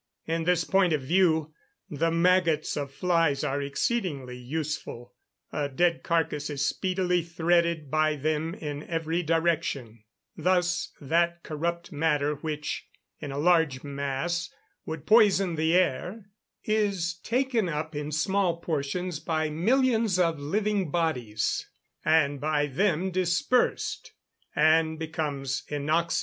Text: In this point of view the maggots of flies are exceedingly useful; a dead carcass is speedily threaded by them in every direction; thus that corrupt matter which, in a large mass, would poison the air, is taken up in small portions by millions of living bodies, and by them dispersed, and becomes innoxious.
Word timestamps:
In 0.25 0.45
this 0.45 0.63
point 0.63 0.93
of 0.93 1.01
view 1.03 1.53
the 1.87 2.09
maggots 2.09 2.75
of 2.75 2.91
flies 2.91 3.43
are 3.43 3.61
exceedingly 3.61 4.35
useful; 4.35 5.13
a 5.51 5.69
dead 5.69 6.01
carcass 6.01 6.49
is 6.49 6.65
speedily 6.65 7.21
threaded 7.21 7.91
by 7.91 8.15
them 8.15 8.55
in 8.55 8.81
every 8.81 9.21
direction; 9.21 10.03
thus 10.35 10.91
that 10.99 11.43
corrupt 11.43 11.91
matter 11.91 12.33
which, 12.33 12.87
in 13.19 13.31
a 13.31 13.37
large 13.37 13.83
mass, 13.83 14.51
would 14.87 15.05
poison 15.05 15.53
the 15.53 15.75
air, 15.75 16.25
is 16.63 17.19
taken 17.21 17.69
up 17.69 17.95
in 17.95 18.11
small 18.11 18.57
portions 18.57 19.19
by 19.19 19.51
millions 19.51 20.17
of 20.17 20.39
living 20.39 20.89
bodies, 20.89 21.69
and 22.03 22.41
by 22.41 22.65
them 22.65 23.11
dispersed, 23.11 24.13
and 24.55 24.97
becomes 24.97 25.61
innoxious. 25.67 26.19